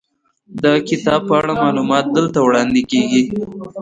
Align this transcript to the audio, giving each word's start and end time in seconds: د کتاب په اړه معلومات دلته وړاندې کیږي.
د 0.63 0.65
کتاب 0.89 1.21
په 1.29 1.33
اړه 1.39 1.53
معلومات 1.63 2.05
دلته 2.17 2.39
وړاندې 2.41 2.81
کیږي. 2.91 3.23